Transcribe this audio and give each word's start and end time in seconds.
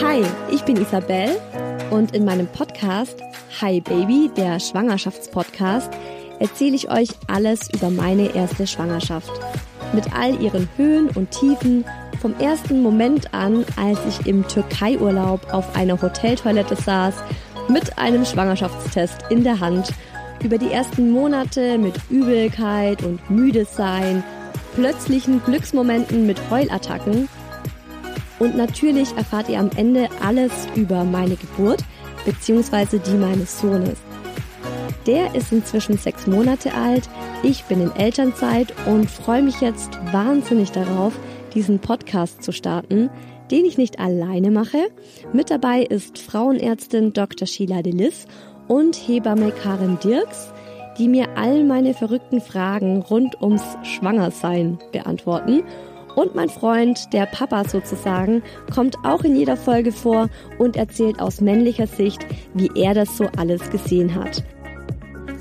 Hi, 0.00 0.22
ich 0.52 0.62
bin 0.62 0.76
Isabel 0.76 1.40
und 1.90 2.14
in 2.14 2.24
meinem 2.24 2.46
Podcast 2.46 3.20
Hi 3.60 3.80
Baby, 3.80 4.30
der 4.36 4.60
Schwangerschaftspodcast, 4.60 5.90
erzähle 6.38 6.76
ich 6.76 6.88
euch 6.88 7.08
alles 7.26 7.68
über 7.74 7.90
meine 7.90 8.32
erste 8.34 8.68
Schwangerschaft. 8.68 9.32
Mit 9.92 10.12
all 10.14 10.40
ihren 10.40 10.68
Höhen 10.76 11.08
und 11.08 11.32
Tiefen, 11.32 11.84
vom 12.20 12.38
ersten 12.38 12.80
Moment 12.80 13.34
an, 13.34 13.64
als 13.76 13.98
ich 14.06 14.26
im 14.26 14.46
Türkei-Urlaub 14.46 15.52
auf 15.52 15.74
einer 15.74 16.00
Hoteltoilette 16.00 16.76
saß, 16.76 17.14
mit 17.68 17.98
einem 17.98 18.24
Schwangerschaftstest 18.24 19.24
in 19.30 19.42
der 19.42 19.58
Hand, 19.58 19.92
über 20.44 20.58
die 20.58 20.70
ersten 20.70 21.10
Monate 21.10 21.76
mit 21.76 21.94
Übelkeit 22.08 23.02
und 23.02 23.28
Müdesein, 23.30 24.22
plötzlichen 24.76 25.42
Glücksmomenten 25.42 26.24
mit 26.24 26.38
Heulattacken 26.50 27.28
und 28.38 28.56
natürlich 28.56 29.16
erfahrt 29.16 29.48
ihr 29.48 29.58
am 29.58 29.70
Ende 29.76 30.08
alles 30.22 30.52
über 30.74 31.04
meine 31.04 31.36
Geburt 31.36 31.84
bzw. 32.24 32.98
die 32.98 33.16
meines 33.16 33.60
Sohnes. 33.60 33.98
Der 35.06 35.34
ist 35.34 35.52
inzwischen 35.52 35.96
sechs 35.96 36.26
Monate 36.26 36.74
alt, 36.74 37.08
ich 37.42 37.64
bin 37.64 37.80
in 37.80 37.94
Elternzeit 37.96 38.74
und 38.86 39.10
freue 39.10 39.42
mich 39.42 39.60
jetzt 39.60 39.98
wahnsinnig 40.12 40.70
darauf, 40.72 41.18
diesen 41.54 41.78
Podcast 41.78 42.42
zu 42.42 42.52
starten, 42.52 43.08
den 43.50 43.64
ich 43.64 43.78
nicht 43.78 43.98
alleine 43.98 44.50
mache. 44.50 44.88
Mit 45.32 45.50
dabei 45.50 45.82
ist 45.82 46.18
Frauenärztin 46.18 47.12
Dr. 47.12 47.46
Sheila 47.46 47.82
Delis 47.82 48.26
und 48.66 48.96
Hebamme 48.96 49.52
Karin 49.52 49.98
Dirks, 50.02 50.52
die 50.98 51.08
mir 51.08 51.28
all 51.36 51.64
meine 51.64 51.94
verrückten 51.94 52.40
Fragen 52.40 53.00
rund 53.00 53.40
ums 53.40 53.62
Schwangersein 53.84 54.78
beantworten 54.92 55.62
und 56.18 56.34
mein 56.34 56.48
Freund, 56.48 57.12
der 57.12 57.26
Papa 57.26 57.68
sozusagen, 57.68 58.42
kommt 58.74 58.96
auch 59.04 59.22
in 59.22 59.36
jeder 59.36 59.56
Folge 59.56 59.92
vor 59.92 60.28
und 60.58 60.76
erzählt 60.76 61.20
aus 61.20 61.40
männlicher 61.40 61.86
Sicht, 61.86 62.26
wie 62.54 62.70
er 62.74 62.92
das 62.92 63.16
so 63.16 63.28
alles 63.36 63.70
gesehen 63.70 64.16
hat. 64.16 64.42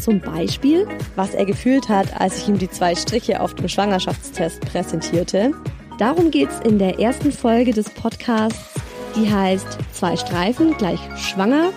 Zum 0.00 0.20
Beispiel, 0.20 0.88
was 1.14 1.32
er 1.32 1.44
gefühlt 1.44 1.88
hat, 1.88 2.20
als 2.20 2.38
ich 2.38 2.48
ihm 2.48 2.58
die 2.58 2.68
zwei 2.68 2.96
Striche 2.96 3.40
auf 3.40 3.54
dem 3.54 3.68
Schwangerschaftstest 3.68 4.62
präsentierte. 4.62 5.52
Darum 5.98 6.32
geht's 6.32 6.58
in 6.64 6.80
der 6.80 6.98
ersten 6.98 7.30
Folge 7.30 7.72
des 7.72 7.88
Podcasts, 7.90 8.74
die 9.14 9.32
heißt 9.32 9.78
Zwei 9.92 10.16
Streifen 10.16 10.76
gleich 10.76 10.98
schwanger, 11.16 11.70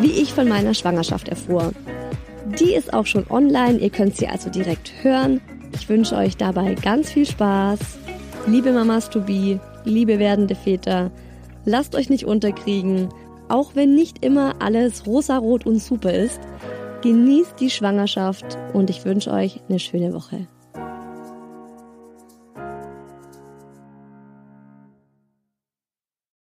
wie 0.00 0.10
ich 0.10 0.34
von 0.34 0.46
meiner 0.46 0.74
Schwangerschaft 0.74 1.28
erfuhr. 1.28 1.72
Die 2.60 2.74
ist 2.74 2.92
auch 2.92 3.06
schon 3.06 3.24
online, 3.30 3.78
ihr 3.78 3.88
könnt 3.88 4.18
sie 4.18 4.28
also 4.28 4.50
direkt 4.50 4.92
hören. 5.02 5.40
Ich 5.74 5.88
wünsche 5.88 6.16
euch 6.16 6.36
dabei 6.36 6.74
ganz 6.74 7.10
viel 7.10 7.24
Spaß. 7.24 7.78
Liebe 8.46 8.72
Mamas 8.72 9.08
to 9.08 9.20
be, 9.20 9.60
liebe 9.84 10.18
werdende 10.18 10.56
Väter, 10.56 11.12
lasst 11.64 11.94
euch 11.94 12.10
nicht 12.10 12.24
unterkriegen, 12.24 13.08
auch 13.48 13.76
wenn 13.76 13.94
nicht 13.94 14.24
immer 14.24 14.56
alles 14.60 15.06
rosa-rot 15.06 15.64
und 15.64 15.78
super 15.78 16.12
ist. 16.12 16.40
Genießt 17.02 17.60
die 17.60 17.70
Schwangerschaft 17.70 18.58
und 18.72 18.90
ich 18.90 19.04
wünsche 19.04 19.30
euch 19.30 19.60
eine 19.68 19.78
schöne 19.78 20.12
Woche. 20.12 20.48